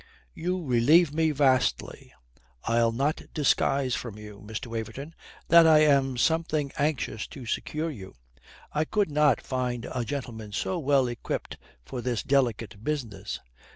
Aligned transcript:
"You 0.33 0.65
relieve 0.65 1.13
me 1.13 1.29
vastly. 1.29 2.11
I'll 2.63 2.91
not 2.91 3.21
disguise 3.35 3.93
from 3.93 4.17
you, 4.17 4.41
Mr. 4.43 4.65
Waverton, 4.65 5.13
that 5.49 5.67
I 5.67 5.81
am 5.81 6.17
something 6.17 6.71
anxious 6.79 7.27
to 7.27 7.45
secure 7.45 7.91
you. 7.91 8.15
I 8.73 8.83
could 8.83 9.11
not 9.11 9.41
find 9.41 9.85
a 9.85 10.03
gentleman 10.03 10.53
so 10.53 10.79
well 10.79 11.07
equipped 11.07 11.59
for 11.85 12.01
this 12.01 12.23
delicate 12.23 12.83
business. 12.83 13.41